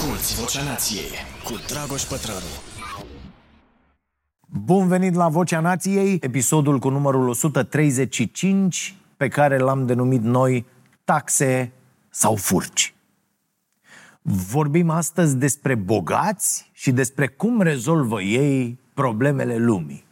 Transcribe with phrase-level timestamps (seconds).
[0.00, 1.10] Asculți Vocea Nației
[1.44, 2.52] cu Dragoș Pătrălu.
[4.48, 10.66] Bun venit la Vocea Nației, episodul cu numărul 135, pe care l-am denumit noi
[11.04, 11.72] taxe
[12.10, 12.94] sau furci.
[14.22, 20.04] Vorbim astăzi despre bogați și despre cum rezolvă ei problemele lumii.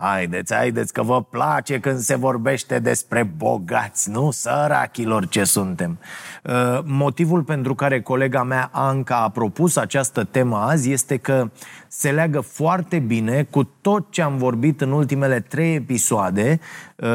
[0.00, 4.30] Haideți, haideți că vă place când se vorbește despre bogați, nu?
[4.30, 5.98] Sărachilor ce suntem.
[6.44, 11.50] Uh, motivul pentru care colega mea Anca a propus această temă azi este că
[11.88, 16.60] se leagă foarte bine cu tot ce am vorbit în ultimele trei episoade.
[16.96, 17.08] Uh,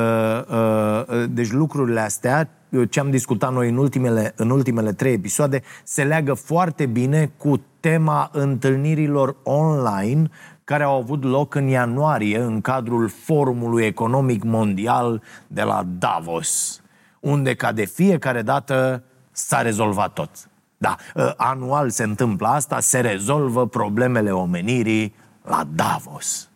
[0.50, 2.50] uh, deci lucrurile astea,
[2.90, 7.62] ce am discutat noi în ultimele, în ultimele trei episoade, se leagă foarte bine cu
[7.80, 10.30] tema întâlnirilor online
[10.64, 16.82] care au avut loc în ianuarie în cadrul Forumului Economic Mondial de la Davos,
[17.20, 20.30] unde ca de fiecare dată s-a rezolvat tot.
[20.78, 26.50] Da, ă, anual se întâmplă asta, se rezolvă problemele omenirii la Davos.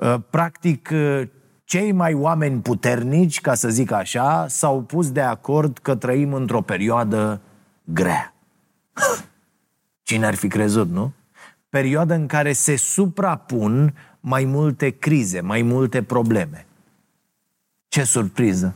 [0.00, 1.28] Ă, practic, ă,
[1.64, 6.60] cei mai oameni puternici, ca să zic așa, s-au pus de acord că trăim într-o
[6.60, 7.40] perioadă
[7.84, 8.34] grea.
[10.02, 11.12] Cine ar fi crezut, nu?
[11.76, 16.66] Perioadă în care se suprapun mai multe crize, mai multe probleme.
[17.88, 18.74] Ce surpriză!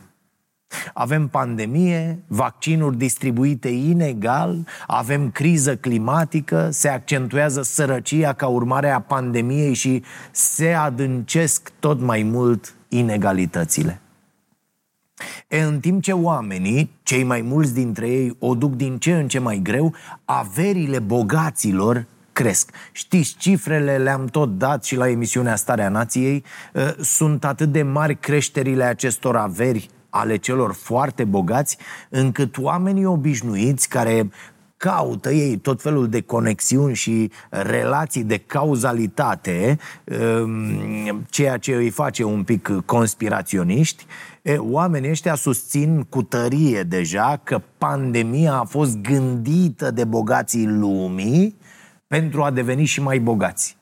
[0.94, 9.74] Avem pandemie, vaccinuri distribuite inegal, avem criză climatică, se accentuează sărăcia ca urmare a pandemiei
[9.74, 14.00] și se adâncesc tot mai mult inegalitățile.
[15.48, 19.28] E, în timp ce oamenii, cei mai mulți dintre ei, o duc din ce în
[19.28, 22.06] ce mai greu, averile bogaților
[22.42, 22.70] cresc.
[22.92, 28.16] Știți, cifrele le-am tot dat și la emisiunea Starea Nației, uh, sunt atât de mari
[28.16, 31.76] creșterile acestor averi ale celor foarte bogați,
[32.08, 34.30] încât oamenii obișnuiți care
[34.76, 39.78] caută ei tot felul de conexiuni și relații de cauzalitate,
[40.40, 44.06] um, ceea ce îi face un pic conspiraționiști,
[44.56, 51.58] oamenii ăștia susțin cu tărie deja că pandemia a fost gândită de bogații lumii
[52.10, 53.76] pentru a deveni și mai bogați.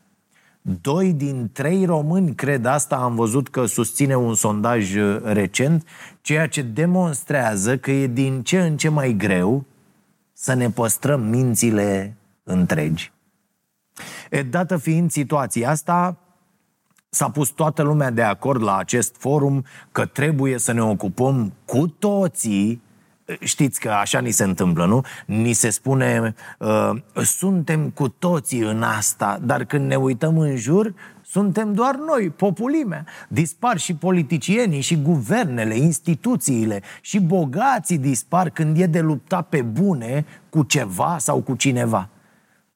[0.81, 5.87] Doi din trei români cred asta, am văzut că susține un sondaj uh, recent,
[6.21, 9.65] ceea ce demonstrează că e din ce în ce mai greu
[10.33, 13.13] să ne păstrăm mințile întregi.
[14.31, 16.19] E, dată fiind situația asta,
[17.09, 21.87] s-a pus toată lumea de acord la acest forum că trebuie să ne ocupăm cu
[21.87, 22.83] toții
[23.41, 25.03] Știți că așa ni se întâmplă, nu?
[25.27, 26.91] Ni se spune, uh,
[27.23, 30.95] suntem cu toții în asta, dar când ne uităm în jur,
[31.25, 33.05] suntem doar noi, populimea.
[33.29, 40.25] Dispar și politicienii, și guvernele, instituțiile, și bogații dispar când e de lupta pe bune
[40.51, 42.09] cu ceva sau cu cineva.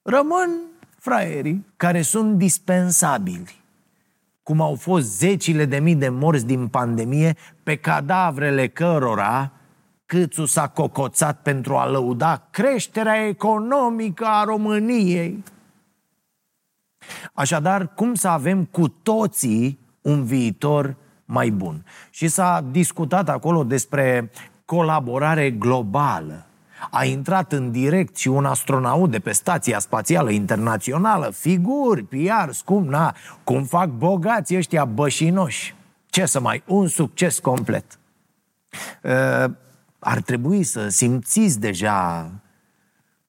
[0.03, 0.51] Rămân
[0.99, 3.61] fraierii care sunt dispensabili
[4.43, 9.53] cum au fost zecile de mii de morți din pandemie pe cadavrele cărora
[10.13, 15.43] Câțu s-a cocoțat pentru a lăuda creșterea economică a României.
[17.33, 21.85] Așadar, cum să avem cu toții un viitor mai bun?
[22.11, 24.31] Și s-a discutat acolo despre
[24.65, 26.47] colaborare globală.
[26.91, 32.85] A intrat în direct și un astronaut de pe Stația Spațială Internațională, figuri, PR, scum,
[32.85, 33.15] na,
[33.45, 35.75] cum fac bogații ăștia bășinoși.
[36.07, 37.99] Ce să mai, un succes complet.
[39.03, 39.51] Uh,
[40.05, 42.31] ar trebui să simțiți deja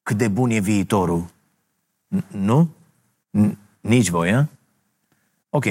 [0.04, 1.26] cât de bun e viitorul.
[2.28, 2.70] Nu?
[3.82, 4.48] Nici voi, a?
[5.50, 5.66] Ok.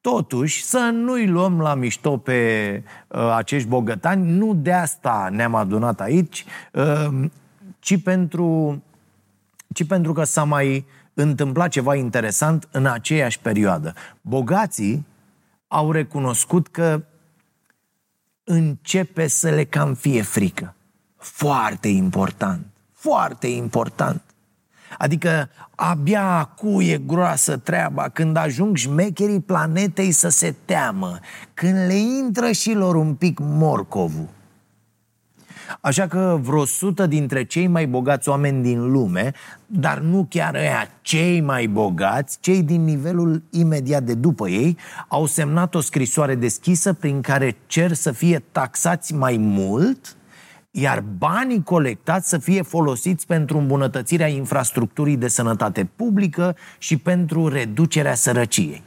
[0.00, 6.00] Totuși, să nu-i luăm la mișto pe uh, acești bogătani, nu de asta ne-am adunat
[6.00, 7.24] aici, uh,
[7.78, 8.82] ci, pentru,
[9.72, 13.94] ci pentru că s-a mai întâmplat ceva interesant în aceeași perioadă.
[14.20, 15.06] Bogații
[15.68, 17.02] au recunoscut că
[18.50, 20.74] începe să le cam fie frică.
[21.16, 22.66] Foarte important.
[22.92, 24.22] Foarte important.
[24.98, 31.18] Adică abia acu e groasă treaba când ajung șmecherii planetei să se teamă,
[31.54, 34.28] când le intră și lor un pic morcovul.
[35.80, 39.32] Așa că vreo sută dintre cei mai bogați oameni din lume,
[39.66, 44.76] dar nu chiar ăia cei mai bogați, cei din nivelul imediat de după ei,
[45.08, 50.14] au semnat o scrisoare deschisă prin care cer să fie taxați mai mult
[50.70, 58.14] iar banii colectați să fie folosiți pentru îmbunătățirea infrastructurii de sănătate publică și pentru reducerea
[58.14, 58.82] sărăciei.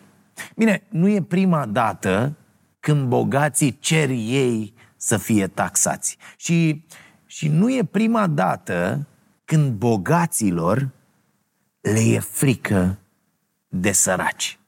[0.55, 2.35] Bine, nu e prima dată
[2.79, 6.17] când bogații cer ei să fie taxați.
[6.37, 6.85] Și,
[7.25, 9.07] și nu e prima dată
[9.45, 10.89] când bogaților
[11.81, 12.97] le e frică
[13.67, 14.59] de săraci.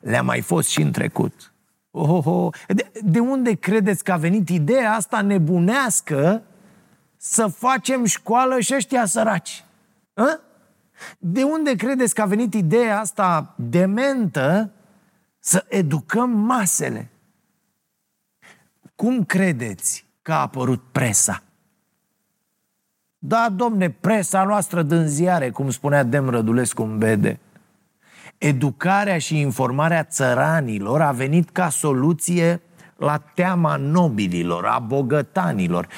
[0.00, 1.52] Le-a mai fost și în trecut.
[1.90, 2.54] Oh, oh, oh.
[2.68, 6.42] De, de unde credeți că a venit ideea asta nebunească
[7.16, 9.64] să facem școală și ăștia săraci?
[10.14, 10.40] A?
[11.18, 14.70] De unde credeți că a venit ideea asta dementă
[15.38, 17.09] să educăm masele?
[19.00, 21.42] Cum credeți că a apărut presa?
[23.18, 27.40] Da, domne, presa noastră din ziare, cum spunea Dem Rădulescu în bede.
[28.38, 32.60] Educarea și informarea țăranilor a venit ca soluție
[32.96, 35.88] la teama nobililor, a bogătanilor.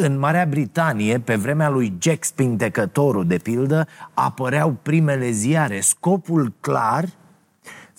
[0.00, 5.80] În Marea Britanie, pe vremea lui Jack Spintecătorul, de pildă, apăreau primele ziare.
[5.80, 7.04] Scopul clar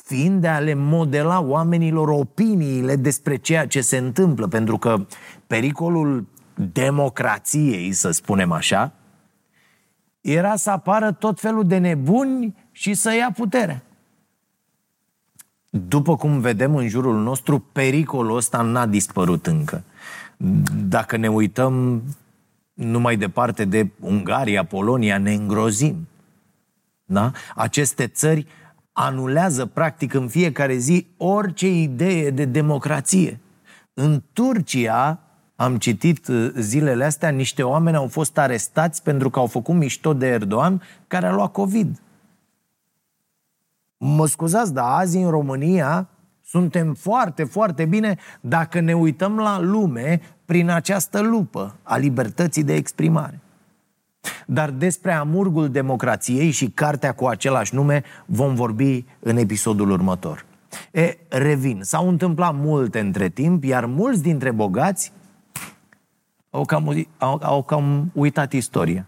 [0.05, 5.05] fiind de a le modela oamenilor opiniile despre ceea ce se întâmplă, pentru că
[5.47, 6.27] pericolul
[6.71, 8.91] democrației, să spunem așa,
[10.21, 13.83] era să apară tot felul de nebuni și să ia puterea.
[15.69, 19.83] După cum vedem în jurul nostru, pericolul ăsta n-a dispărut încă.
[20.87, 22.03] Dacă ne uităm
[22.73, 26.07] numai departe de Ungaria, Polonia, ne îngrozim.
[27.05, 27.31] Da?
[27.55, 28.47] Aceste țări
[28.97, 33.39] anulează practic în fiecare zi orice idee de democrație.
[33.93, 35.19] În Turcia,
[35.55, 40.13] am citit uh, zilele astea, niște oameni au fost arestați pentru că au făcut mișto
[40.13, 42.01] de Erdogan care a luat COVID.
[43.97, 46.09] Mă scuzați, dar azi în România
[46.43, 52.73] suntem foarte, foarte bine dacă ne uităm la lume prin această lupă a libertății de
[52.73, 53.39] exprimare.
[54.45, 60.45] Dar despre amurgul democrației și cartea cu același nume vom vorbi în episodul următor.
[60.91, 65.11] E, revin, s-au întâmplat multe între timp, iar mulți dintre bogați
[66.49, 69.07] au cam, au, au cam uitat istoria.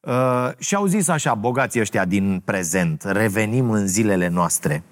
[0.00, 4.82] Uh, și au zis așa, bogații ăștia din prezent, revenim în zilele noastre.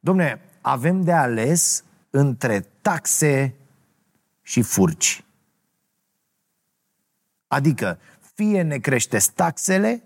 [0.00, 3.54] Domne, avem de ales între taxe
[4.42, 5.24] și furci.
[7.46, 7.98] Adică,
[8.40, 10.02] fie ne creșteți taxele,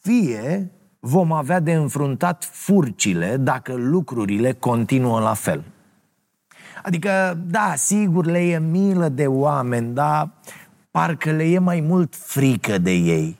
[0.00, 0.70] fie
[1.00, 5.64] vom avea de înfruntat furcile dacă lucrurile continuă la fel.
[6.82, 10.30] Adică, da, sigur le e milă de oameni, dar
[10.90, 13.38] parcă le e mai mult frică de ei.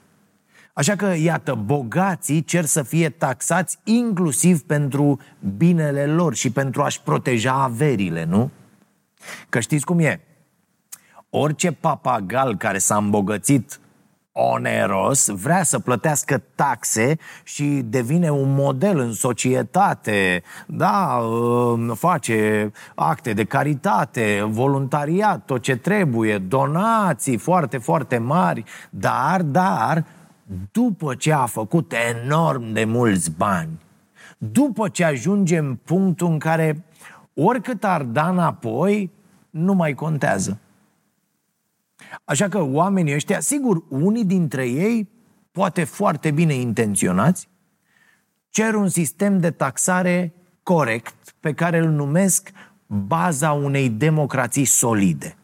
[0.73, 5.19] Așa că, iată, bogații cer să fie taxați inclusiv pentru
[5.57, 8.51] binele lor și pentru a-și proteja averile, nu?
[9.49, 10.21] Că știți cum e?
[11.29, 13.79] Orice papagal care s-a îmbogățit
[14.37, 23.33] oneros, vrea să plătească taxe și devine un model în societate, da, uh, face acte
[23.33, 30.05] de caritate, voluntariat, tot ce trebuie, donații foarte, foarte mari, dar, dar,
[30.71, 31.93] după ce a făcut
[32.23, 33.79] enorm de mulți bani,
[34.37, 36.83] după ce ajunge în punctul în care
[37.33, 39.11] oricât ar da înapoi,
[39.49, 40.59] nu mai contează.
[42.23, 45.09] Așa că oamenii ăștia, sigur, unii dintre ei,
[45.51, 47.49] poate foarte bine intenționați,
[48.49, 50.33] cer un sistem de taxare
[50.63, 52.51] corect pe care îl numesc
[52.85, 55.37] baza unei democrații solide.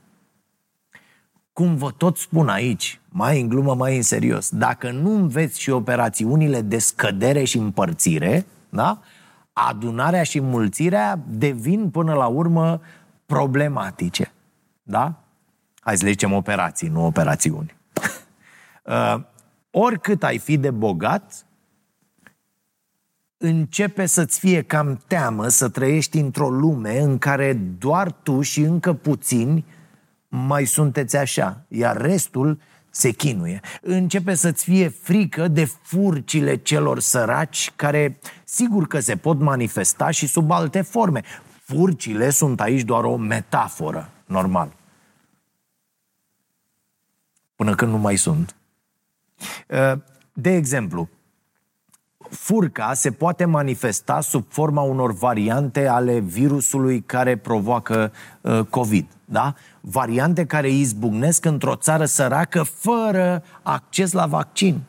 [1.53, 5.69] Cum vă tot spun aici, mai în glumă, mai în serios, dacă nu înveți și
[5.69, 8.99] operațiunile de scădere și împărțire, da?
[9.53, 12.81] adunarea și mulțirea devin până la urmă
[13.25, 14.33] problematice.
[14.83, 15.22] Da?
[15.83, 17.75] Hai să le zicem operații, nu operațiuni.
[18.83, 19.15] uh,
[19.71, 21.45] oricât ai fi de bogat,
[23.37, 28.93] începe să-ți fie cam teamă să trăiești într-o lume în care doar tu și încă
[28.93, 29.65] puțini
[30.27, 32.59] mai sunteți așa, iar restul
[32.89, 33.59] se chinuie.
[33.81, 40.27] Începe să-ți fie frică de furcile celor săraci care sigur că se pot manifesta și
[40.27, 41.21] sub alte forme.
[41.63, 44.81] Furcile sunt aici doar o metaforă, normal
[47.63, 48.55] până când nu mai sunt.
[49.67, 49.99] Uh,
[50.33, 51.09] de exemplu,
[52.29, 59.07] furca se poate manifesta sub forma unor variante ale virusului care provoacă uh, COVID.
[59.25, 59.55] Da?
[59.81, 64.81] Variante care izbucnesc într-o țară săracă fără acces la vaccin.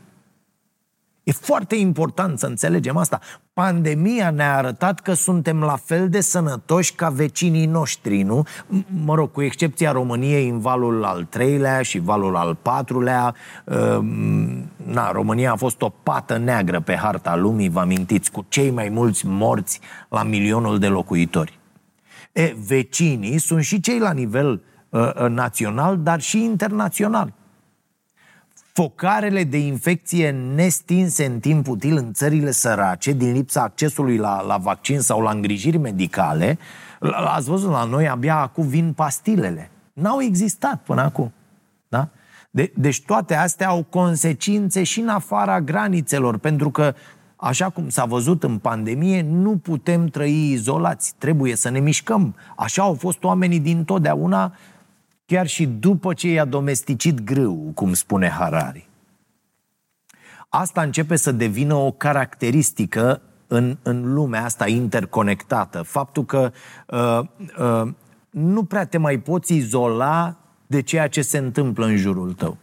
[1.25, 3.21] E foarte important să înțelegem asta.
[3.52, 8.45] Pandemia ne-a arătat că suntem la fel de sănătoși ca vecinii noștri, nu?
[9.04, 13.35] Mă rog, cu excepția României în valul al treilea și valul al patrulea.
[13.64, 18.71] Ehm, na, România a fost o pată neagră pe harta lumii, vă amintiți, cu cei
[18.71, 21.59] mai mulți morți la milionul de locuitori.
[22.33, 27.33] E, vecinii sunt și cei la nivel uh, național, dar și internațional
[28.76, 34.57] focarele de infecție nestinse în timp util în țările sărace, din lipsa accesului la, la
[34.57, 36.59] vaccin sau la îngrijiri medicale,
[37.35, 39.71] ați văzut la noi, abia acum vin pastilele.
[39.93, 41.33] N-au existat până acum.
[41.88, 42.09] Da?
[42.50, 46.95] De, deci toate astea au consecințe și în afara granițelor, pentru că,
[47.37, 51.14] așa cum s-a văzut în pandemie, nu putem trăi izolați.
[51.19, 52.35] Trebuie să ne mișcăm.
[52.57, 54.52] Așa au fost oamenii din totdeauna
[55.26, 58.88] chiar și după ce i-a domesticit grâu, cum spune Harari.
[60.49, 65.83] Asta începe să devină o caracteristică în, în lumea asta interconectată.
[65.83, 66.52] Faptul că
[66.87, 67.21] uh,
[67.59, 67.93] uh,
[68.31, 72.57] nu prea te mai poți izola de ceea ce se întâmplă în jurul tău.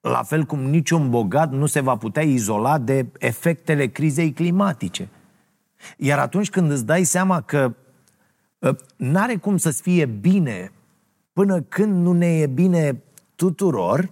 [0.00, 5.08] La fel cum niciun bogat nu se va putea izola de efectele crizei climatice.
[5.96, 7.74] Iar atunci când îți dai seama că
[8.58, 10.72] uh, n-are cum să-ți fie bine
[11.38, 13.02] până când nu ne e bine
[13.34, 14.10] tuturor,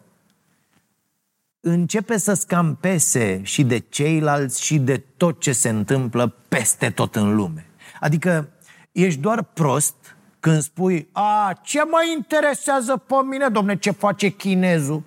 [1.61, 7.35] începe să scampese și de ceilalți și de tot ce se întâmplă peste tot în
[7.35, 7.67] lume.
[8.01, 8.49] Adică
[8.93, 9.95] ești doar prost
[10.41, 15.03] când spui, a, ce mă interesează pe mine, domne, ce face chinezul?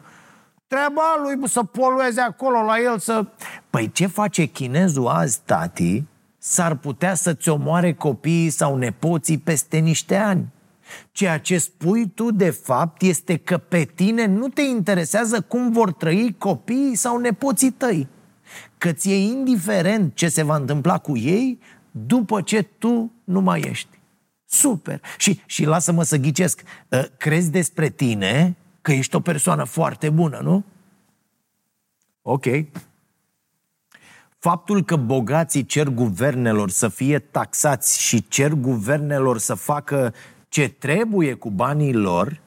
[0.68, 3.26] Treaba lui să polueze acolo la el să...
[3.70, 6.04] Păi ce face chinezul azi, tati,
[6.38, 10.48] s-ar putea să-ți omoare copiii sau nepoții peste niște ani.
[11.12, 15.92] Ceea ce spui tu, de fapt, este că pe tine nu te interesează cum vor
[15.92, 18.08] trăi copiii sau nepoții tăi.
[18.78, 21.60] Că ți-e indiferent ce se va întâmpla cu ei
[21.92, 24.00] după ce tu nu mai ești.
[24.46, 25.02] Super!
[25.18, 26.62] Și, și lasă-mă să ghicesc.
[26.92, 30.64] Ă, crezi despre tine că ești o persoană foarte bună, nu?
[32.22, 32.46] Ok.
[34.40, 40.14] Faptul că bogații cer guvernelor să fie taxați și cer guvernelor să facă
[40.50, 42.42] ce trebuie cu banii lor,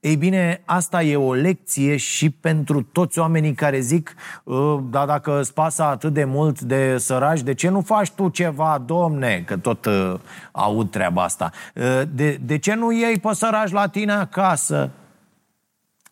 [0.00, 4.14] ei bine, asta e o lecție și pentru toți oamenii care zic
[4.46, 8.28] ă, da, dacă îți pasă atât de mult de săraci, de ce nu faci tu
[8.28, 9.42] ceva, domne?
[9.46, 10.14] Că tot uh,
[10.52, 11.50] aud treaba asta.
[11.74, 14.90] Uh, de, de ce nu iei pe săraci la tine acasă?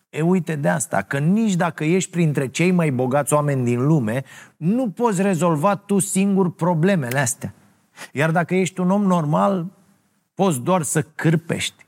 [0.09, 4.23] E uite de asta, că nici dacă ești printre cei mai bogați oameni din lume,
[4.57, 7.53] nu poți rezolva tu singur problemele astea.
[8.11, 9.65] Iar dacă ești un om normal,
[10.35, 11.85] poți doar să cârpești.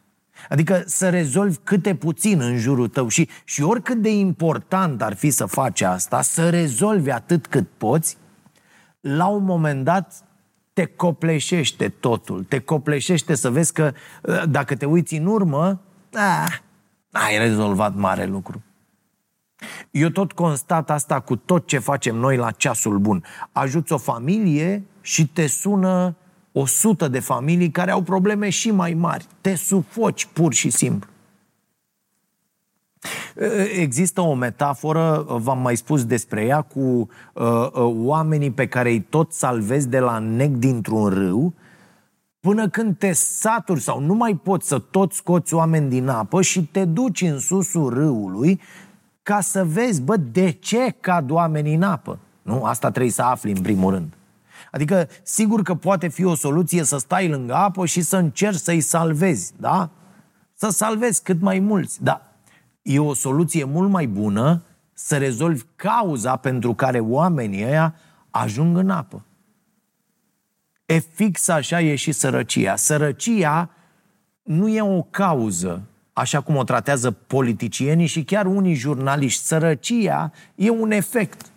[0.49, 5.29] Adică să rezolvi câte puțin în jurul tău și, și oricât de important ar fi
[5.29, 8.17] să faci asta, să rezolvi atât cât poți,
[8.99, 10.23] la un moment dat
[10.73, 12.43] te copleșește totul.
[12.43, 13.93] Te copleșește să vezi că
[14.27, 15.81] ă, dacă te uiți în urmă,
[16.13, 16.57] ah,
[17.11, 18.61] ai rezolvat mare lucru.
[19.91, 23.23] Eu tot constat asta cu tot ce facem noi la ceasul bun.
[23.51, 26.15] Ajuți o familie și te sună
[26.59, 29.25] o sută de familii care au probleme și mai mari.
[29.41, 31.09] Te sufoci pur și simplu.
[33.79, 39.01] Există o metaforă, v-am mai spus despre ea, cu uh, uh, oamenii pe care îi
[39.01, 41.53] tot salvezi de la nec dintr-un râu,
[42.39, 46.65] până când te saturi sau nu mai poți să tot scoți oameni din apă și
[46.65, 48.61] te duci în susul râului
[49.23, 52.19] ca să vezi, bă, de ce cad oamenii în apă.
[52.41, 52.63] Nu?
[52.63, 54.16] Asta trebuie să afli în primul rând.
[54.71, 58.81] Adică, sigur că poate fi o soluție să stai lângă apă și să încerci să-i
[58.81, 59.89] salvezi, da?
[60.53, 62.21] Să salvezi cât mai mulți, da.
[62.81, 67.95] E o soluție mult mai bună să rezolvi cauza pentru care oamenii ăia
[68.29, 69.25] ajung în apă.
[70.85, 72.75] E fix așa e și sărăcia.
[72.75, 73.69] Sărăcia
[74.43, 75.81] nu e o cauză,
[76.13, 79.43] așa cum o tratează politicienii și chiar unii jurnaliști.
[79.43, 81.51] Sărăcia e un efect.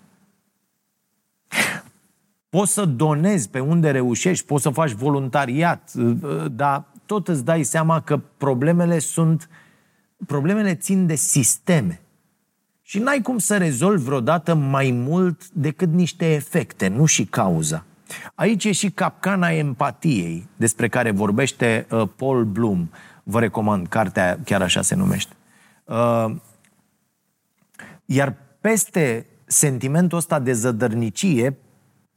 [2.50, 7.44] Poți să donezi pe unde reușești, poți să faci voluntariat, uh, uh, dar tot îți
[7.44, 9.48] dai seama că problemele sunt
[10.26, 12.00] problemele țin de sisteme.
[12.82, 17.84] Și n-ai cum să rezolvi vreodată mai mult decât niște efecte, nu și cauza.
[18.34, 22.88] Aici e și capcana empatiei, despre care vorbește uh, Paul Bloom.
[23.22, 25.34] Vă recomand, cartea chiar așa se numește.
[25.84, 26.34] Uh,
[28.04, 31.56] iar peste sentimentul ăsta de zădărnicie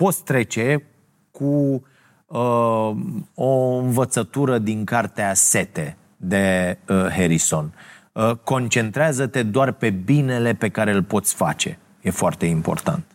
[0.03, 0.83] poți trece
[1.31, 1.83] cu
[2.25, 2.91] uh,
[3.33, 7.73] o învățătură din cartea Sete de uh, Harrison.
[8.11, 11.79] Uh, concentrează-te doar pe binele pe care îl poți face.
[12.01, 13.05] E foarte important.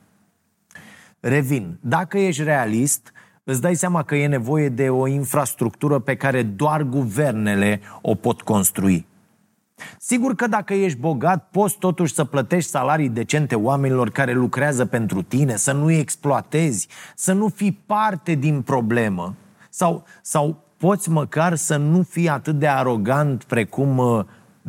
[1.21, 1.79] Revin.
[1.81, 3.13] Dacă ești realist,
[3.45, 8.43] îți dai seama că e nevoie de o infrastructură pe care doar guvernele o pot
[8.43, 9.07] construi.
[9.99, 15.23] Sigur că dacă ești bogat, poți totuși să plătești salarii decente oamenilor care lucrează pentru
[15.23, 19.35] tine, să nu îi exploatezi, să nu fii parte din problemă.
[19.71, 24.25] Sau, sau poți măcar să nu fii atât de arogant precum uh,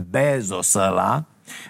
[0.10, 1.26] Bezos ăla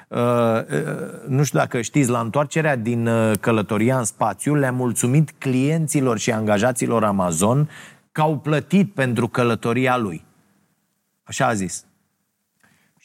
[0.08, 5.31] Uh, uh, nu știu dacă știți, la întoarcerea din uh, călătoria în spațiu le-a mulțumit
[5.38, 7.69] clienților și angajaților Amazon
[8.12, 10.25] că au plătit pentru călătoria lui.
[11.24, 11.86] Așa a zis.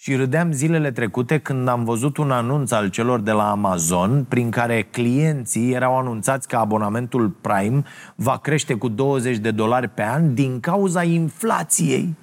[0.04, 4.50] Și râdeam zilele trecute când am văzut un anunț al celor de la Amazon prin
[4.50, 7.82] care clienții erau anunțați că abonamentul Prime
[8.14, 12.14] va crește cu 20 de dolari pe an din cauza inflației.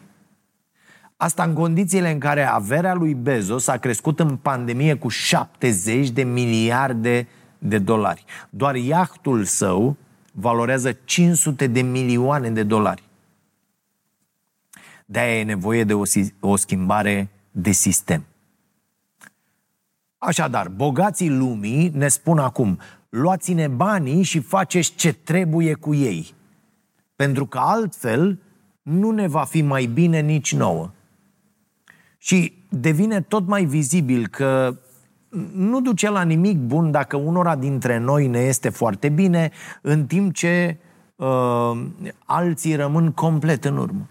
[1.17, 6.23] Asta în condițiile în care averea lui Bezos a crescut în pandemie cu 70 de
[6.23, 8.25] miliarde de dolari.
[8.49, 9.97] Doar iahtul său
[10.31, 13.03] valorează 500 de milioane de dolari.
[15.05, 16.03] De-aia e nevoie de o,
[16.39, 18.25] o schimbare de sistem.
[20.17, 22.79] Așadar, bogații lumii ne spun acum,
[23.09, 26.33] luați-ne banii și faceți ce trebuie cu ei.
[27.15, 28.39] Pentru că altfel
[28.81, 30.91] nu ne va fi mai bine nici nouă.
[32.17, 34.75] Și devine tot mai vizibil că
[35.53, 40.33] nu duce la nimic bun dacă unora dintre noi ne este foarte bine, în timp
[40.33, 40.77] ce
[41.15, 41.71] uh,
[42.25, 44.07] alții rămân complet în urmă.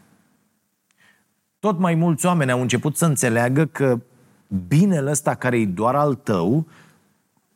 [1.60, 4.00] Tot mai mulți oameni au început să înțeleagă că
[4.68, 6.66] binele ăsta care e doar al tău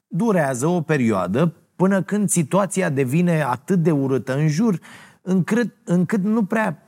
[0.09, 4.79] durează o perioadă până când situația devine atât de urâtă în jur
[5.23, 6.83] încât, încât nu prea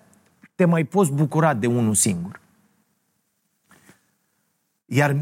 [0.54, 2.40] te mai poți bucura de unul singur.
[4.84, 5.16] Iar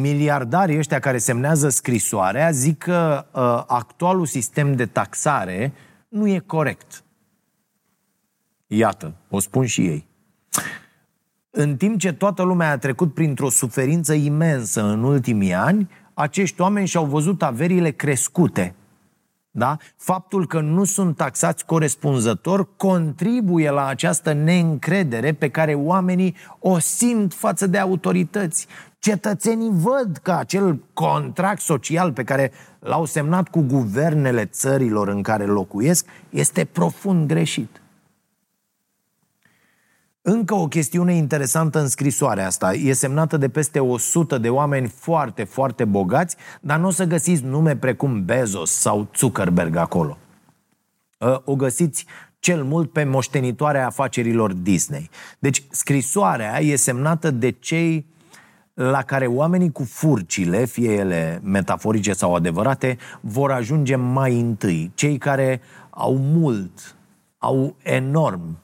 [0.00, 5.72] miliardarii ăștia care semnează scrisoarea zic că uh, actualul sistem de taxare
[6.08, 7.04] nu e corect.
[8.66, 10.06] Iată, o spun și ei.
[11.56, 16.86] În timp ce toată lumea a trecut printr-o suferință imensă în ultimii ani, acești oameni
[16.86, 18.74] și-au văzut averile crescute.
[19.50, 19.76] Da?
[19.96, 27.34] Faptul că nu sunt taxați corespunzător contribuie la această neîncredere pe care oamenii o simt
[27.34, 28.66] față de autorități.
[28.98, 35.44] Cetățenii văd că acel contract social pe care l-au semnat cu guvernele țărilor în care
[35.44, 37.83] locuiesc este profund greșit.
[40.26, 42.72] Încă o chestiune interesantă în scrisoarea asta.
[42.72, 47.42] E semnată de peste 100 de oameni foarte, foarte bogați, dar nu o să găsiți
[47.42, 50.18] nume precum Bezos sau Zuckerberg acolo.
[51.20, 52.06] Ă, o găsiți
[52.38, 55.10] cel mult pe moștenitoarea afacerilor Disney.
[55.38, 58.06] Deci scrisoarea e semnată de cei
[58.74, 64.92] la care oamenii cu furcile, fie ele metaforice sau adevărate, vor ajunge mai întâi.
[64.94, 65.60] Cei care
[65.90, 66.96] au mult,
[67.38, 68.58] au enorm,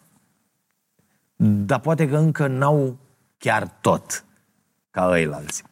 [1.42, 2.96] dar poate că încă n-au
[3.38, 4.24] chiar tot
[4.90, 5.62] ca ăilalți.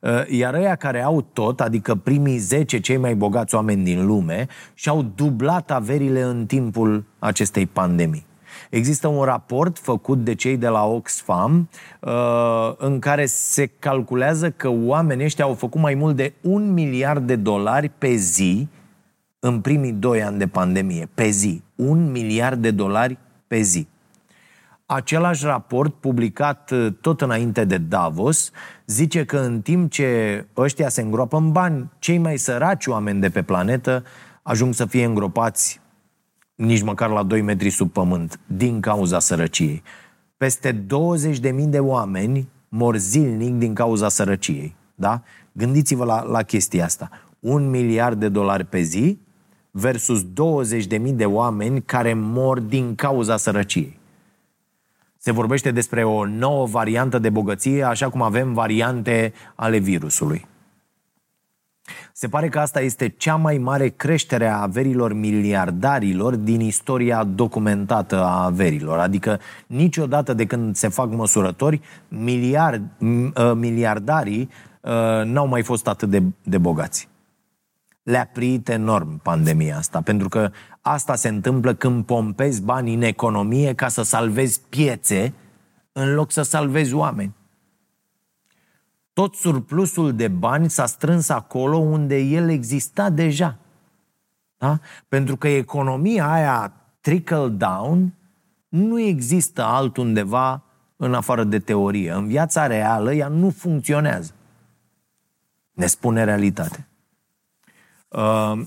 [0.00, 4.46] Uh, iar ăia care au tot, adică primii 10 cei mai bogați oameni din lume,
[4.74, 8.26] și-au dublat averile în timpul acestei pandemii.
[8.70, 11.68] Există un raport făcut de cei de la Oxfam
[12.00, 17.26] uh, în care se calculează că oamenii ăștia au făcut mai mult de un miliard
[17.26, 18.68] de dolari pe zi
[19.38, 21.08] în primii doi ani de pandemie.
[21.14, 21.62] Pe zi.
[21.74, 23.86] Un miliard de dolari pe zi.
[24.94, 28.50] Același raport, publicat uh, tot înainte de Davos,
[28.86, 33.30] zice că în timp ce ăștia se îngropă în bani, cei mai săraci oameni de
[33.30, 34.04] pe planetă
[34.42, 35.80] ajung să fie îngropați
[36.54, 39.82] nici măcar la 2 metri sub pământ, din cauza sărăciei.
[40.36, 44.76] Peste 20.000 de oameni mor zilnic din cauza sărăciei.
[44.94, 45.22] Da?
[45.52, 47.10] Gândiți-vă la, la chestia asta.
[47.40, 49.18] Un miliard de dolari pe zi
[49.70, 54.00] versus 20.000 de oameni care mor din cauza sărăciei.
[55.24, 60.46] Se vorbește despre o nouă variantă de bogăție, așa cum avem variante ale virusului.
[62.12, 68.22] Se pare că asta este cea mai mare creștere a averilor miliardarilor din istoria documentată
[68.22, 68.98] a averilor.
[68.98, 72.82] Adică niciodată de când se fac măsurători, miliard,
[73.36, 74.48] ă, miliardarii
[74.84, 77.08] ă, n-au mai fost atât de, de bogați.
[78.02, 83.74] Le-a prit enorm pandemia asta, pentru că asta se întâmplă când pompezi bani în economie
[83.74, 85.34] ca să salvezi piețe
[85.92, 87.34] în loc să salvezi oameni
[89.12, 93.56] tot surplusul de bani s-a strâns acolo unde el exista deja.
[94.56, 94.78] Da?
[95.08, 98.12] Pentru că economia aia trickle down
[98.68, 100.62] nu există altundeva
[100.96, 102.12] în afară de teorie.
[102.12, 104.32] În viața reală ea nu funcționează.
[105.72, 106.86] Ne spune realitate.
[108.12, 108.60] Uh,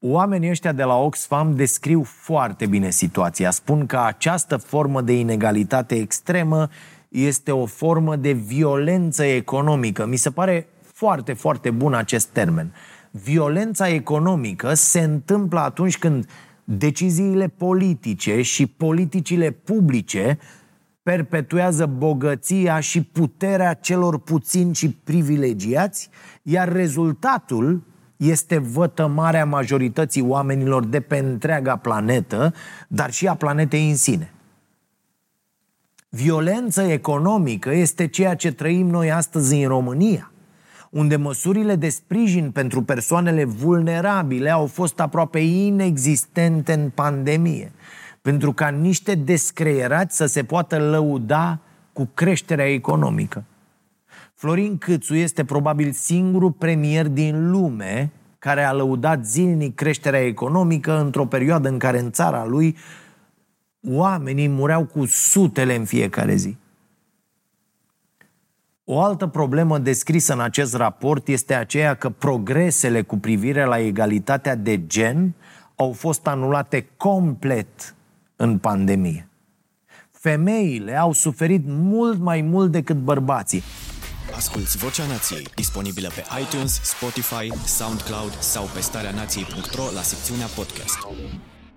[0.00, 3.50] oamenii ăștia de la Oxfam descriu foarte bine situația.
[3.50, 6.68] Spun că această formă de inegalitate extremă
[7.08, 10.06] este o formă de violență economică.
[10.06, 12.74] Mi se pare foarte, foarte bun acest termen.
[13.10, 16.28] Violența economică se întâmplă atunci când
[16.64, 20.38] deciziile politice și politicile publice
[21.02, 26.10] perpetuează bogăția și puterea celor puțini și privilegiați,
[26.42, 27.82] iar rezultatul
[28.28, 32.54] este vătămarea majorității oamenilor de pe întreaga planetă,
[32.88, 34.32] dar și a planetei în sine.
[36.08, 40.32] Violență economică este ceea ce trăim noi astăzi în România,
[40.90, 47.72] unde măsurile de sprijin pentru persoanele vulnerabile au fost aproape inexistente în pandemie,
[48.22, 51.58] pentru ca niște descreierați să se poată lăuda
[51.92, 53.44] cu creșterea economică.
[54.42, 61.26] Florin Câțu este probabil singurul premier din lume care a lăudat zilnic creșterea economică într-o
[61.26, 62.76] perioadă în care în țara lui
[63.88, 66.56] oamenii mureau cu sutele în fiecare zi.
[68.84, 74.54] O altă problemă descrisă în acest raport este aceea că progresele cu privire la egalitatea
[74.54, 75.34] de gen
[75.76, 77.94] au fost anulate complet
[78.36, 79.28] în pandemie.
[80.10, 83.62] Femeile au suferit mult mai mult decât bărbații.
[84.34, 90.98] Asculți Vocea Nației, disponibilă pe iTunes, Spotify, SoundCloud sau pe starea nației.ro la secțiunea podcast.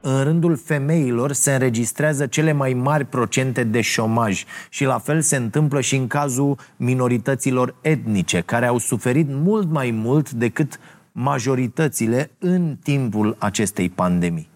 [0.02, 5.36] În rândul femeilor se înregistrează cele mai mari procente de șomaj și la fel se
[5.36, 10.80] întâmplă și în cazul minorităților etnice, care au suferit mult mai mult decât
[11.12, 14.50] majoritățile în timpul acestei pandemii.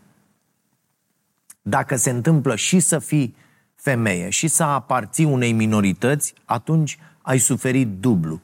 [1.61, 3.35] Dacă se întâmplă și să fii
[3.75, 8.41] femeie și să aparții unei minorități, atunci ai suferit dublu.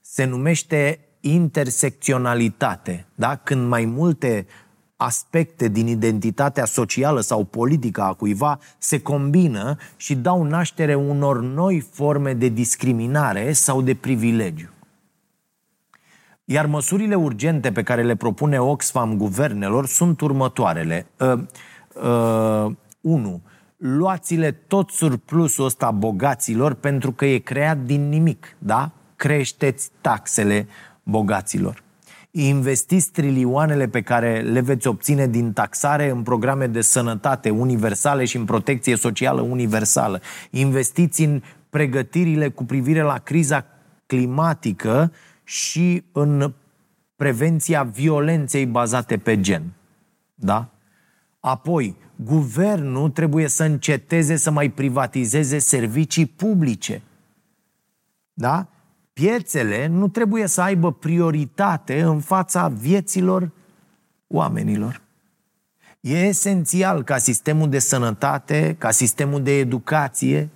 [0.00, 3.36] Se numește intersecționalitate, da?
[3.36, 4.46] Când mai multe
[4.96, 11.80] aspecte din identitatea socială sau politică a cuiva se combină și dau naștere unor noi
[11.80, 14.68] forme de discriminare sau de privilegiu.
[16.44, 21.06] Iar măsurile urgente pe care le propune Oxfam guvernelor sunt următoarele.
[21.18, 21.38] Uh,
[22.66, 23.42] uh, 1
[23.80, 28.90] luați-le tot surplusul ăsta bogaților pentru că e creat din nimic, da?
[29.16, 30.66] Creșteți taxele
[31.02, 31.82] bogaților.
[32.30, 38.36] Investiți trilioanele pe care le veți obține din taxare în programe de sănătate universale și
[38.36, 40.20] în protecție socială universală.
[40.50, 43.64] Investiți în pregătirile cu privire la criza
[44.06, 45.12] climatică
[45.44, 46.52] și în
[47.16, 49.62] prevenția violenței bazate pe gen.
[50.34, 50.68] Da?
[51.40, 57.02] Apoi, guvernul trebuie să înceteze să mai privatizeze servicii publice.
[58.32, 58.66] Da?
[59.12, 63.50] Piețele nu trebuie să aibă prioritate în fața vieților
[64.26, 65.02] oamenilor.
[66.00, 70.50] E esențial ca sistemul de sănătate, ca sistemul de educație,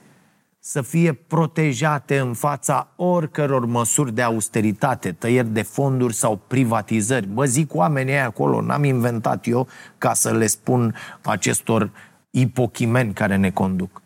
[0.67, 7.27] să fie protejate în fața oricăror măsuri de austeritate, tăieri de fonduri sau privatizări.
[7.27, 11.91] Bă, zic oamenii acolo, n-am inventat eu ca să le spun acestor
[12.31, 14.03] ipochimeni care ne conduc.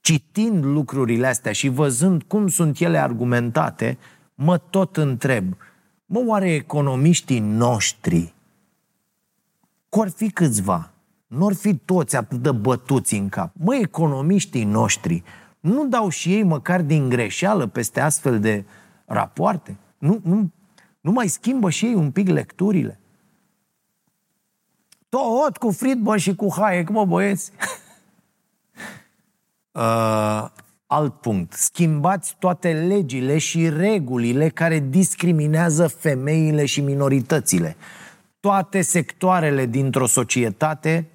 [0.00, 3.98] Citind lucrurile astea și văzând cum sunt ele argumentate,
[4.34, 5.56] mă tot întreb,
[6.06, 8.34] mă, oare economiștii noștri,
[9.88, 10.90] cor fi câțiva,
[11.28, 13.50] nu ar fi toți atât de bătuți în cap.
[13.52, 15.22] Mă, economiștii noștri
[15.60, 18.64] nu dau și ei măcar din greșeală peste astfel de
[19.04, 19.76] rapoarte?
[19.98, 20.50] Nu, nu,
[21.00, 23.00] nu mai schimbă și ei un pic lecturile?
[25.08, 27.52] Tot cu Friedman și cu Hayek, mă băieți!
[29.72, 30.46] uh,
[30.86, 31.52] alt punct.
[31.52, 37.76] Schimbați toate legile și regulile care discriminează femeile și minoritățile.
[38.40, 41.08] Toate sectoarele dintr-o societate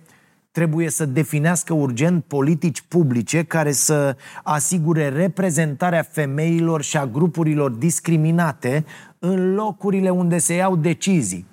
[0.54, 8.86] trebuie să definească urgent politici publice care să asigure reprezentarea femeilor și a grupurilor discriminate
[9.20, 11.46] în locurile unde se iau decizii.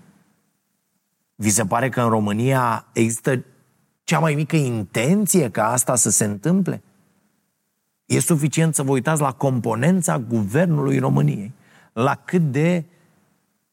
[1.35, 3.45] Vi se pare că în România există
[4.05, 6.83] cea mai mică intenție ca asta să se întâmple?
[8.07, 11.53] E suficient să vă uitați la componența guvernului României,
[11.93, 12.85] la cât de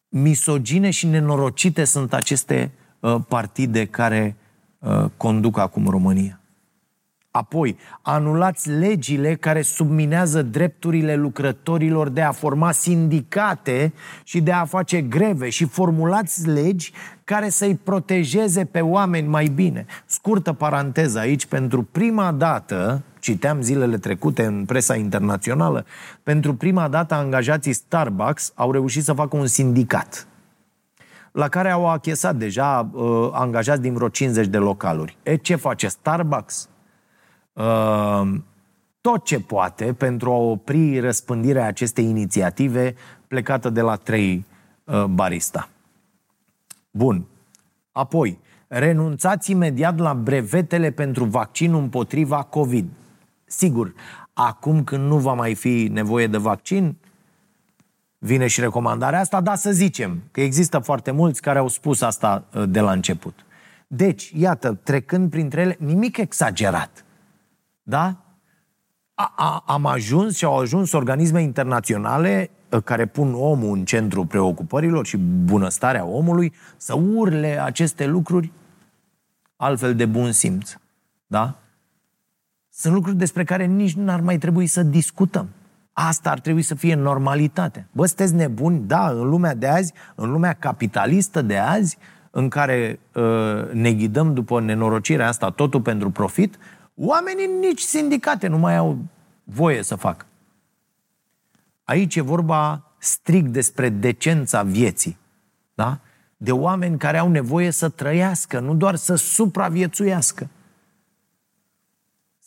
[0.10, 4.46] misogine și nenorocite sunt aceste uh, partide care Uh,
[5.18, 6.40] conduc acum România.
[7.38, 15.02] Apoi, anulați legile care subminează drepturile lucrătorilor de a forma sindicate și de a face
[15.02, 16.92] greve și formulați legi
[17.24, 19.86] care să-i protejeze pe oameni mai bine.
[20.06, 25.86] Scurtă paranteză aici, pentru prima dată, citeam zilele trecute în presa internațională,
[26.24, 30.28] pentru prima dată angajații Starbucks au reușit să facă un sindicat
[31.38, 35.18] la care au achesat deja uh, angajați din vreo 50 de localuri.
[35.24, 36.70] E, ce face Starbucks?
[37.54, 38.34] Uh,
[39.02, 42.96] tot ce poate pentru a opri răspândirea acestei inițiative
[43.28, 44.46] plecată de la trei
[44.84, 45.70] uh, barista.
[46.92, 47.26] Bun.
[47.92, 52.90] Apoi, renunțați imediat la brevetele pentru vaccinul împotriva COVID.
[53.46, 53.94] Sigur,
[54.34, 56.98] acum când nu va mai fi nevoie de vaccin,
[58.18, 62.44] vine și recomandarea asta, dar să zicem că există foarte mulți care au spus asta
[62.54, 63.46] uh, de la început.
[63.88, 67.06] Deci, iată, trecând printre ele, nimic exagerat.
[67.84, 68.16] Da?
[69.14, 74.26] A, a, am ajuns și au ajuns organisme internaționale uh, care pun omul în centrul
[74.26, 78.52] preocupărilor și bunăstarea omului să urle aceste lucruri
[79.56, 80.78] altfel de bun simț.
[81.28, 81.60] Da?
[82.70, 85.48] Sunt lucruri despre care nici nu ar mai trebui să discutăm.
[86.00, 87.88] Asta ar trebui să fie normalitate.
[87.92, 88.84] Bă, sunteți nebuni?
[88.88, 91.98] Da, în lumea de azi, în lumea capitalistă de azi,
[92.32, 96.58] în care uh, ne ghidăm după nenorocirea asta, totul pentru profit,
[96.96, 98.98] oamenii nici sindicate nu mai au
[99.44, 100.26] voie să facă.
[101.84, 105.18] Aici e vorba strict despre decența vieții.
[105.74, 106.00] Da?
[106.38, 110.48] De oameni care au nevoie să trăiască, nu doar să supraviețuiască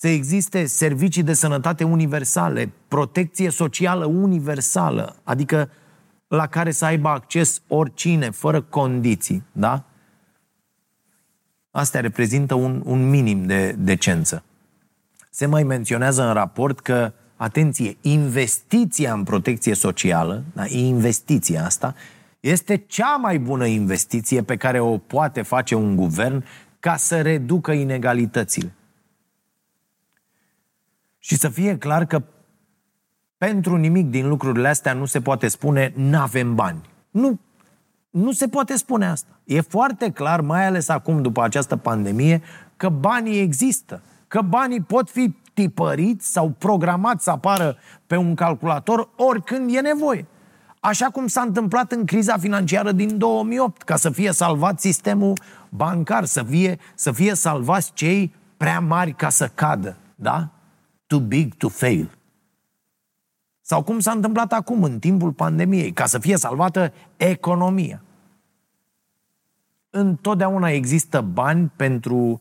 [0.01, 5.71] să existe servicii de sănătate universale, protecție socială universală, adică
[6.29, 9.85] la care să aibă acces oricine, fără condiții, da?
[11.71, 14.43] Astea reprezintă un, un minim de decență.
[15.31, 21.95] Se mai menționează în raport că, atenție, investiția în protecție socială, da, investiția asta,
[22.41, 26.45] este cea mai bună investiție pe care o poate face un guvern
[26.79, 28.75] ca să reducă inegalitățile.
[31.23, 32.23] Și să fie clar că
[33.37, 36.81] pentru nimic din lucrurile astea nu se poate spune n-avem bani.
[37.11, 37.39] Nu,
[38.11, 39.41] nu se poate spune asta.
[39.45, 42.43] E foarte clar, mai ales acum după această pandemie,
[42.77, 44.03] că banii există.
[44.29, 50.27] Că banii pot fi tipăriți sau programați să apară pe un calculator oricând e nevoie.
[50.81, 55.33] Așa cum s-a întâmplat în criza financiară din 2008, ca să fie salvat sistemul
[55.69, 59.97] bancar, să fie, să fie salvați cei prea mari ca să cadă.
[60.15, 60.49] Da?
[61.11, 62.19] Too big to fail.
[63.61, 68.03] Sau cum s-a întâmplat acum, în timpul pandemiei, ca să fie salvată economia.
[69.91, 72.41] Întotdeauna există bani pentru,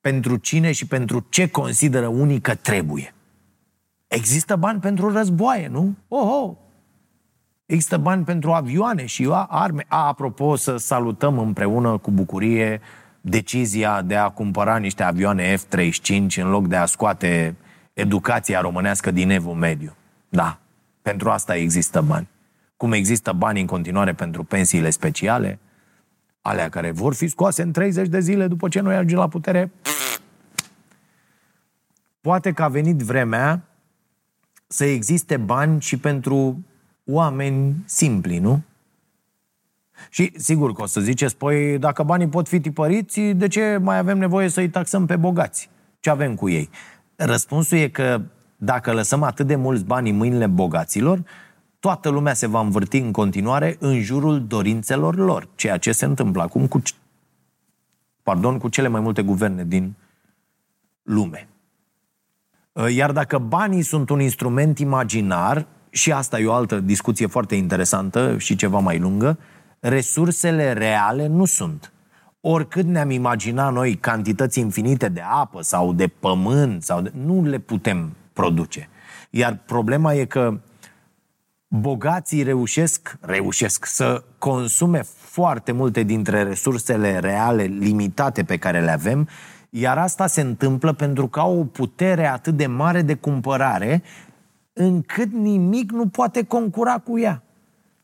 [0.00, 3.14] pentru cine și pentru ce consideră unii că trebuie.
[4.06, 5.94] Există bani pentru războaie, nu?
[6.08, 6.56] Oh, oh.
[7.66, 9.84] Există bani pentru avioane și arme.
[9.88, 12.80] A, apropo, să salutăm împreună cu bucurie
[13.20, 17.54] decizia de a cumpăra niște avioane F-35 în loc de a scoate
[17.92, 19.94] educația românească din evul mediu.
[20.28, 20.58] Da,
[21.02, 22.28] pentru asta există bani.
[22.76, 25.58] Cum există bani în continuare pentru pensiile speciale,
[26.42, 29.70] alea care vor fi scoase în 30 de zile după ce noi ajungem la putere.
[32.20, 33.62] Poate că a venit vremea
[34.66, 36.64] să existe bani și pentru
[37.04, 38.62] oameni simpli, nu?
[40.08, 43.98] Și sigur că o să ziceți, păi dacă banii pot fi tipăriți, de ce mai
[43.98, 45.70] avem nevoie să-i taxăm pe bogați?
[46.00, 46.70] Ce avem cu ei?
[47.16, 48.20] Răspunsul e că
[48.56, 51.22] dacă lăsăm atât de mulți bani în mâinile bogaților,
[51.80, 56.42] toată lumea se va învârti în continuare în jurul dorințelor lor, ceea ce se întâmplă
[56.42, 56.82] acum cu,
[58.22, 59.94] pardon, cu cele mai multe guverne din
[61.02, 61.48] lume.
[62.88, 68.38] Iar dacă banii sunt un instrument imaginar, și asta e o altă discuție foarte interesantă
[68.38, 69.38] și ceva mai lungă,
[69.80, 71.92] resursele reale nu sunt.
[72.40, 77.12] Oricât ne-am imaginat noi cantități infinite de apă sau de pământ, sau de...
[77.24, 78.88] nu le putem produce.
[79.30, 80.60] Iar problema e că
[81.68, 89.28] bogații reușesc, reușesc să consume foarte multe dintre resursele reale limitate pe care le avem,
[89.70, 94.02] iar asta se întâmplă pentru că au o putere atât de mare de cumpărare
[94.72, 97.42] încât nimic nu poate concura cu ea.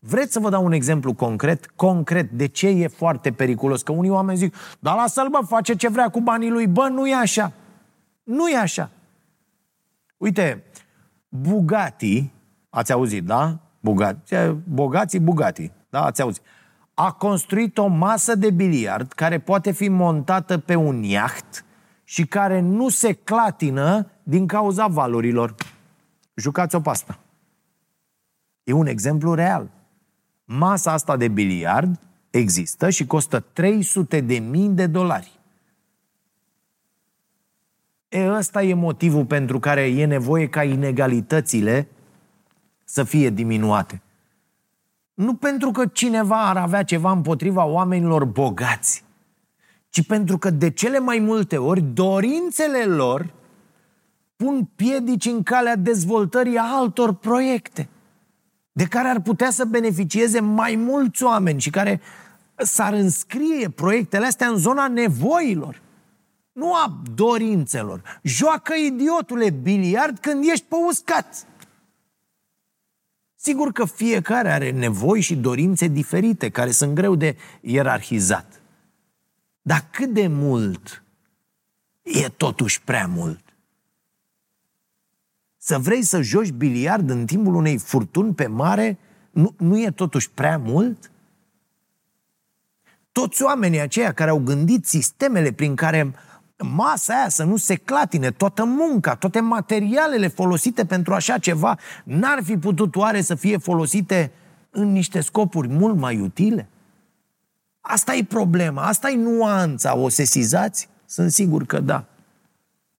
[0.09, 1.67] Vreți să vă dau un exemplu concret?
[1.67, 3.83] Concret, de ce e foarte periculos?
[3.83, 6.67] Că unii oameni zic, dar lasă-l bă, face ce vrea cu banii lui.
[6.67, 7.53] Bă, nu e așa.
[8.23, 8.91] Nu e așa.
[10.17, 10.63] Uite,
[11.29, 12.33] Bugatti,
[12.71, 13.59] ați auzit, da?
[13.81, 16.05] Bugatti, bogații Bugatti, da?
[16.05, 16.43] Ați auzit.
[16.95, 21.65] A construit o masă de biliard care poate fi montată pe un iaht
[22.05, 25.55] și care nu se clatină din cauza valorilor.
[26.35, 27.19] Jucați-o pe asta.
[28.65, 29.71] E un exemplu real.
[30.49, 35.41] Masa asta de biliard există și costă 300 de mii de dolari.
[38.09, 41.89] E, ăsta e motivul pentru care e nevoie ca inegalitățile
[42.85, 44.03] să fie diminuate.
[45.15, 49.05] Nu pentru că cineva ar avea ceva împotriva oamenilor bogați,
[49.89, 53.35] ci pentru că de cele mai multe ori dorințele lor
[54.37, 57.89] pun piedici în calea dezvoltării altor proiecte
[58.77, 62.01] de care ar putea să beneficieze mai mulți oameni și care
[62.57, 65.83] s-ar înscrie proiectele astea în zona nevoilor,
[66.53, 68.21] nu a dorințelor.
[68.23, 71.47] Joacă idiotule biliard când ești pe uscat.
[73.37, 78.61] Sigur că fiecare are nevoi și dorințe diferite, care sunt greu de ierarhizat.
[79.63, 81.03] Dar cât de mult
[82.03, 83.46] e totuși prea mult?
[85.67, 88.99] Să vrei să joci biliard în timpul unei furtuni pe mare
[89.31, 91.11] nu, nu e totuși prea mult?
[93.13, 96.15] Toți oamenii aceia care au gândit sistemele prin care
[96.59, 102.43] masa aia să nu se clatine, toată munca, toate materialele folosite pentru așa ceva, n-ar
[102.43, 104.33] fi putut oare să fie folosite
[104.71, 106.69] în niște scopuri mult mai utile?
[107.81, 110.89] Asta e problema, asta e nuanța, o sesizați?
[111.07, 112.05] Sunt sigur că da.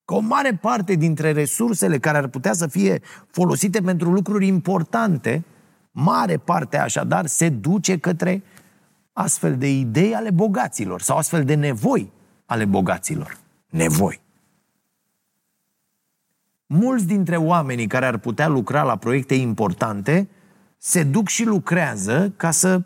[0.08, 5.44] Că o mare parte dintre resursele care ar putea să fie folosite pentru lucruri importante,
[5.92, 8.44] mare parte așadar se duce către
[9.14, 12.12] astfel de idei ale bogaților sau astfel de nevoi
[12.46, 13.38] ale bogaților.
[13.70, 14.22] Nevoi.
[16.66, 20.30] Mulți dintre oamenii care ar putea lucra la proiecte importante
[20.78, 22.82] se duc și lucrează ca să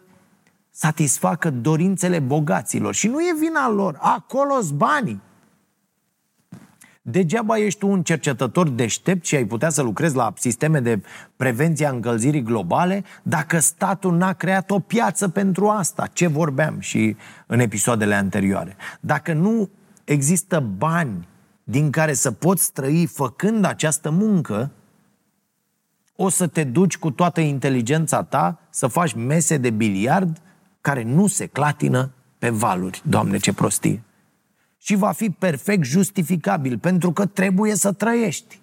[0.70, 2.94] satisfacă dorințele bogaților.
[2.94, 5.22] Și nu e vina lor, acolo s banii.
[7.04, 11.02] Degeaba ești tu un cercetător deștept și ai putea să lucrezi la sisteme de
[11.36, 16.08] prevenție a încălzirii globale dacă statul n-a creat o piață pentru asta.
[16.14, 17.16] Ce vorbeam și
[17.48, 18.76] în episoadele anterioare.
[19.00, 19.70] Dacă nu
[20.04, 21.28] există bani
[21.64, 24.72] din care să poți trăi făcând această muncă,
[26.16, 30.42] o să te duci cu toată inteligența ta să faci mese de biliard
[30.82, 33.02] care nu se clatină pe valuri.
[33.06, 34.04] Doamne, ce prostie!
[34.82, 38.60] Și va fi perfect justificabil, pentru că trebuie să trăiești.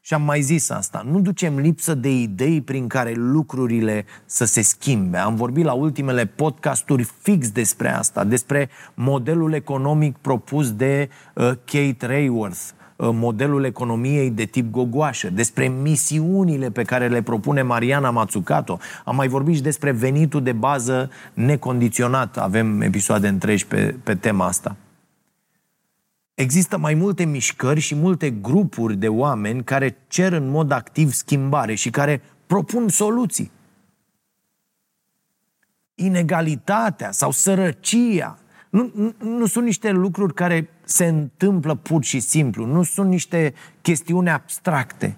[0.00, 4.62] Și am mai zis asta, nu ducem lipsă de idei prin care lucrurile să se
[4.62, 5.16] schimbe.
[5.16, 12.06] Am vorbit la ultimele podcasturi fix despre asta, despre modelul economic propus de uh, Kate
[12.06, 18.78] Rayworth, Uh, modelul economiei de tip gogoașă, despre misiunile pe care le propune Mariana Mazzucato.
[19.04, 22.36] Am mai vorbit și despre venitul de bază necondiționat.
[22.36, 24.76] Avem episoade întregi pe, pe tema asta.
[26.34, 31.74] Există mai multe mișcări și multe grupuri de oameni care cer în mod activ schimbare
[31.74, 33.50] și care propun soluții.
[35.94, 38.38] Inegalitatea sau sărăcia
[38.76, 43.54] nu, nu, nu sunt niște lucruri care se întâmplă pur și simplu, nu sunt niște
[43.82, 45.16] chestiuni abstracte.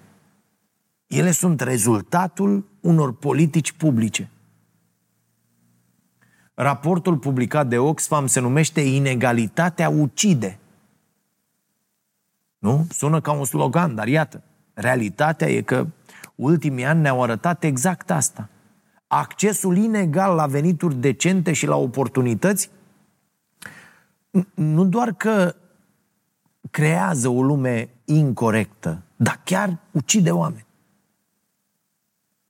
[1.07, 4.29] Ele sunt rezultatul unor politici publice.
[6.53, 10.59] Raportul publicat de Oxfam se numește Inegalitatea ucide.
[12.57, 12.87] Nu?
[12.89, 14.43] Sună ca un slogan, dar iată,
[14.73, 15.87] realitatea e că
[16.35, 18.49] ultimii ani ne-au arătat exact asta.
[19.07, 22.69] Accesul inegal la venituri decente și la oportunități
[24.53, 25.55] nu doar că
[26.71, 30.67] creează o lume incorrectă, dar chiar ucide oameni.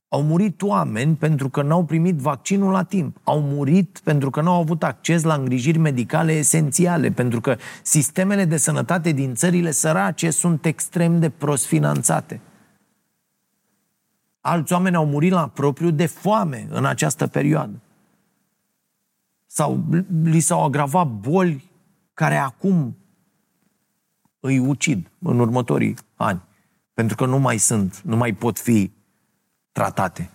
[0.08, 3.16] Au murit oameni pentru că n-au primit vaccinul la timp.
[3.24, 8.56] Au murit pentru că n-au avut acces la îngrijiri medicale esențiale, pentru că sistemele de
[8.56, 12.40] sănătate din țările sărace sunt extrem de prost finanțate.
[14.40, 17.80] Alți oameni au murit la propriu de foame în această perioadă.
[19.46, 19.84] Sau
[20.22, 21.69] li s-au agravat boli
[22.20, 22.96] care acum
[24.40, 26.42] îi ucid în următorii ani.
[26.94, 28.92] Pentru că nu mai sunt, nu mai pot fi
[29.72, 30.30] tratate.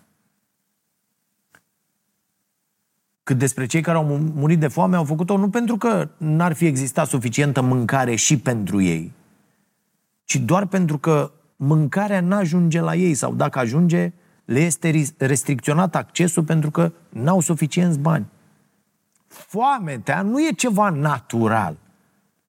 [3.23, 6.65] Cât despre cei care au murit de foame, au făcut-o nu pentru că n-ar fi
[6.65, 9.11] existat suficientă mâncare și pentru ei,
[10.23, 14.13] ci doar pentru că mâncarea n-ajunge la ei sau dacă ajunge,
[14.45, 18.25] le este restricționat accesul pentru că n-au suficienți bani.
[19.35, 21.77] Foametea nu e ceva natural.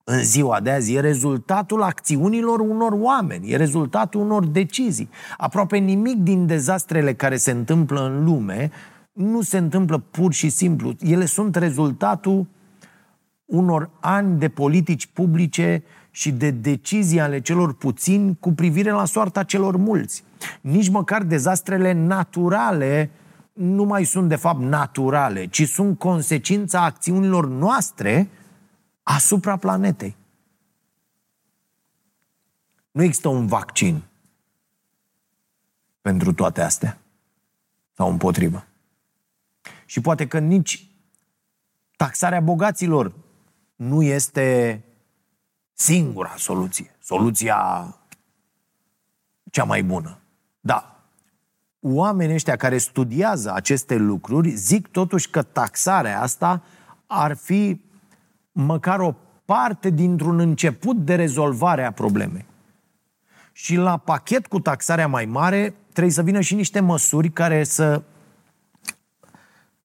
[0.04, 5.08] În ziua de azi e rezultatul acțiunilor unor oameni, e rezultatul unor decizii.
[5.36, 8.70] Aproape nimic din dezastrele care se întâmplă în lume
[9.12, 10.94] nu se întâmplă pur și simplu.
[11.00, 12.46] Ele sunt rezultatul
[13.44, 19.42] unor ani de politici publice și de decizii ale celor puțini cu privire la soarta
[19.42, 20.24] celor mulți.
[20.60, 23.10] Nici măcar dezastrele naturale
[23.56, 28.30] nu mai sunt de fapt naturale, ci sunt consecința acțiunilor noastre
[29.02, 30.16] asupra planetei.
[32.90, 34.02] Nu există un vaccin
[36.00, 36.98] pentru toate astea.
[37.92, 38.66] Sau împotrivă.
[39.86, 40.90] Și poate că nici
[41.96, 43.12] taxarea bogaților
[43.76, 44.80] nu este
[45.72, 46.96] singura soluție.
[47.00, 47.88] Soluția
[49.50, 50.20] cea mai bună.
[50.60, 50.95] Da,
[51.94, 56.62] oamenii ăștia care studiază aceste lucruri zic totuși că taxarea asta
[57.06, 57.80] ar fi
[58.52, 59.14] măcar o
[59.44, 62.46] parte dintr-un început de rezolvare a problemei.
[63.52, 68.02] Și la pachet cu taxarea mai mare trebuie să vină și niște măsuri care să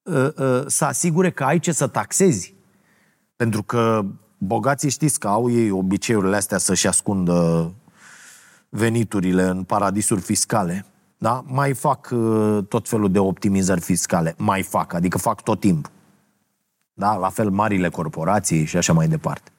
[0.03, 2.53] uh, uh, să asigure că ai ce să taxezi.
[3.35, 4.05] Pentru că
[4.37, 7.71] bogații știți că au ei obiceiurile astea să-și ascundă
[8.69, 10.85] veniturile în paradisuri fiscale.
[11.21, 11.43] Da?
[11.47, 14.33] Mai fac uh, tot felul de optimizări fiscale.
[14.37, 15.91] Mai fac, adică fac tot timpul.
[16.93, 17.15] Da?
[17.15, 19.51] La fel marile corporații și așa mai departe.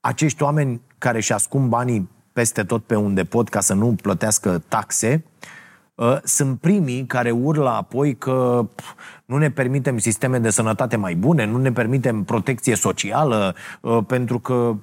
[0.00, 4.62] Acești oameni care își ascund banii peste tot pe unde pot ca să nu plătească
[4.68, 5.24] taxe,
[5.94, 8.68] uh, sunt primii care urlă apoi că
[9.24, 14.38] nu ne permitem sisteme de sănătate mai bune, nu ne permitem protecție socială, uh, pentru
[14.38, 14.74] că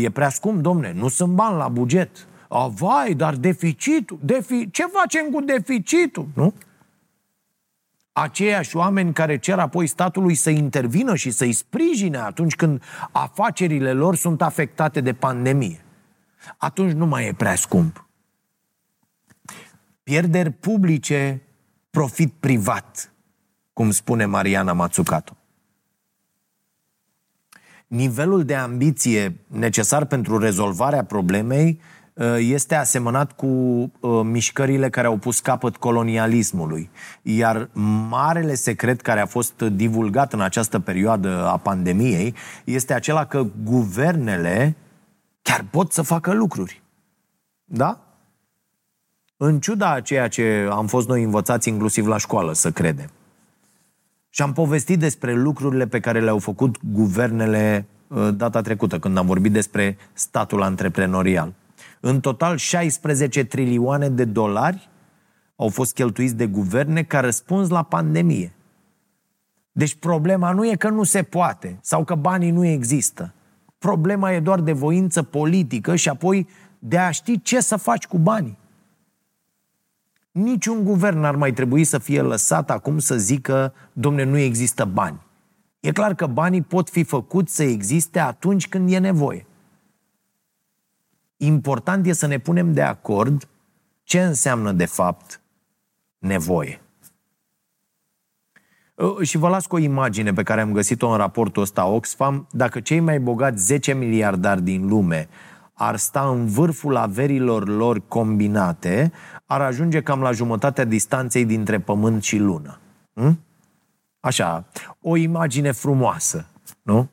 [0.00, 2.10] e prea scump, domne, nu sunt bani la buget.
[2.52, 4.70] A, vai, dar deficitul, defi...
[4.70, 6.54] ce facem cu deficitul, nu?
[8.12, 14.16] Aceiași oameni care cer apoi statului să intervină și să-i sprijine atunci când afacerile lor
[14.16, 15.84] sunt afectate de pandemie.
[16.56, 18.06] Atunci nu mai e prea scump.
[20.02, 21.42] Pierderi publice,
[21.90, 23.12] profit privat,
[23.72, 25.36] cum spune Mariana Mazzucato.
[27.86, 33.90] Nivelul de ambiție necesar pentru rezolvarea problemei Uh, este asemănat cu uh,
[34.22, 36.90] mișcările care au pus capăt colonialismului.
[37.22, 37.68] Iar
[38.08, 44.76] marele secret care a fost divulgat în această perioadă a pandemiei este acela că guvernele
[45.42, 46.82] chiar pot să facă lucruri.
[47.64, 48.00] Da?
[49.36, 53.10] În ciuda a ceea ce am fost noi învățați inclusiv la școală să credem.
[54.28, 59.26] Și am povestit despre lucrurile pe care le-au făcut guvernele uh, data trecută, când am
[59.26, 61.52] vorbit despre statul antreprenorial.
[62.00, 64.88] În total, 16 trilioane de dolari
[65.56, 68.52] au fost cheltuiți de guverne ca răspuns la pandemie.
[69.72, 73.34] Deci problema nu e că nu se poate sau că banii nu există.
[73.78, 76.48] Problema e doar de voință politică și apoi
[76.78, 78.58] de a ști ce să faci cu banii.
[80.30, 85.20] Niciun guvern ar mai trebui să fie lăsat acum să zică, domne, nu există bani.
[85.80, 89.46] E clar că banii pot fi făcuți să existe atunci când e nevoie.
[91.42, 93.48] Important e să ne punem de acord
[94.02, 95.40] ce înseamnă de fapt
[96.18, 96.80] nevoie.
[98.98, 102.46] Ă, și vă las cu o imagine pe care am găsit-o în raportul ăsta Oxfam.
[102.50, 105.28] Dacă cei mai bogați 10 miliardari din lume
[105.72, 109.12] ar sta în vârful averilor lor combinate,
[109.46, 112.78] ar ajunge cam la jumătatea distanței dintre Pământ și Lună.
[113.14, 113.40] Hm?
[114.20, 114.66] Așa,
[115.00, 116.46] o imagine frumoasă,
[116.82, 117.10] nu?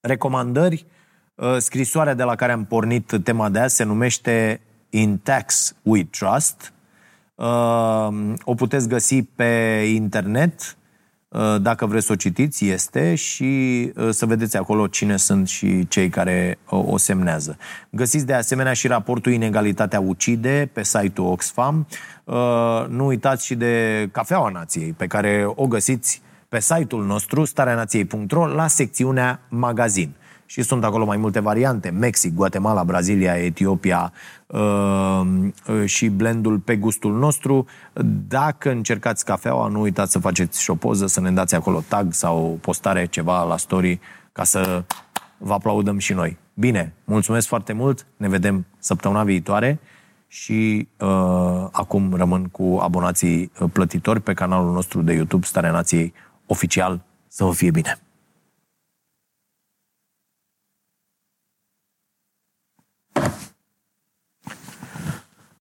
[0.00, 0.93] Recomandări Uh,
[1.58, 4.60] scrisoarea de la care am pornit tema de azi se numește
[4.90, 6.72] In Tax We Trust.
[7.34, 10.76] Uh, o puteți găsi pe internet,
[11.28, 16.08] uh, dacă vreți să o citiți, este și să vedeți acolo cine sunt și cei
[16.08, 17.56] care o semnează.
[17.90, 21.86] Găsiți de asemenea și raportul Inegalitatea Ucide pe site-ul Oxfam.
[22.88, 28.66] Nu uitați și de Cafeaua Nației, pe care o găsiți pe site-ul nostru, stareanației.ro, la
[28.66, 30.14] secțiunea magazin
[30.46, 34.12] și sunt acolo mai multe variante, Mexic, Guatemala, Brazilia, Etiopia
[34.46, 37.66] uh, uh, și blendul pe gustul nostru.
[38.28, 42.12] Dacă încercați cafeaua, nu uitați să faceți și o poză, să ne dați acolo tag
[42.12, 44.00] sau postare ceva la story
[44.32, 44.84] ca să
[45.38, 46.36] vă aplaudăm și noi.
[46.54, 49.80] Bine, mulțumesc foarte mult, ne vedem săptămâna viitoare
[50.26, 51.08] și uh,
[51.70, 56.12] acum rămân cu abonații plătitori pe canalul nostru de YouTube Starea Nației
[56.46, 57.00] Oficial.
[57.28, 58.03] Să vă fie bine!